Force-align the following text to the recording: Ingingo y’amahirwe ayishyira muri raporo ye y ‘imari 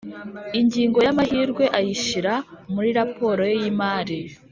Ingingo 0.59 0.97
y’amahirwe 1.05 1.63
ayishyira 1.77 2.33
muri 2.73 2.89
raporo 2.99 3.41
ye 3.49 3.55
y 3.61 3.63
‘imari 3.71 4.19